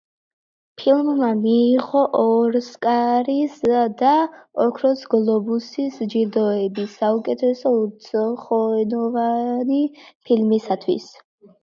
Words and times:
ფილმმა 0.81 1.27
მიიღო 1.41 2.01
ოსკარისა 2.21 3.83
და 3.99 4.13
ოქროს 4.65 5.03
გლობუსის 5.13 5.99
ჯილდოები 6.15 6.87
საუკეთესო 6.97 7.75
უცხოენოვანი 7.85 9.83
ფილმისთვის. 10.01 11.07